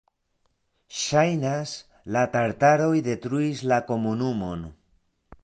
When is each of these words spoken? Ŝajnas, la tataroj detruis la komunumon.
Ŝajnas, 1.01 1.73
la 2.15 2.23
tataroj 2.37 2.91
detruis 3.09 3.63
la 3.75 3.81
komunumon. 3.93 4.67